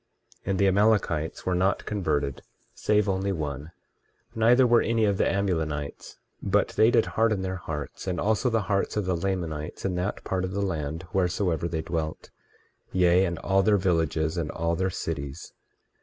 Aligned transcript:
23:14 0.45 0.49
And 0.49 0.57
the 0.59 0.67
Amalekites 0.67 1.45
were 1.45 1.53
not 1.53 1.85
converted, 1.85 2.41
save 2.73 3.07
only 3.07 3.31
one; 3.31 3.71
neither 4.33 4.65
were 4.65 4.81
any 4.81 5.05
of 5.05 5.19
the 5.19 5.29
Amulonites; 5.31 6.17
but 6.41 6.69
they 6.69 6.89
did 6.89 7.05
harden 7.05 7.43
their 7.43 7.57
hearts, 7.57 8.07
and 8.07 8.19
also 8.19 8.49
the 8.49 8.61
hearts 8.63 8.97
of 8.97 9.05
the 9.05 9.15
Lamanites 9.15 9.85
in 9.85 9.93
that 9.93 10.23
part 10.23 10.43
of 10.43 10.53
the 10.53 10.63
land 10.65 11.03
wheresoever 11.13 11.67
they 11.67 11.83
dwelt, 11.83 12.31
yea, 12.91 13.25
and 13.25 13.37
all 13.37 13.61
their 13.61 13.77
villages 13.77 14.37
and 14.37 14.49
all 14.49 14.75
their 14.75 14.89
cities. 14.89 15.53